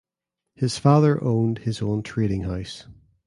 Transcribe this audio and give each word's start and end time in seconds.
His 0.55 0.79
father 0.79 1.23
owned 1.23 1.59
his 1.59 1.79
own 1.79 2.01
trading 2.01 2.41
house. 2.41 2.87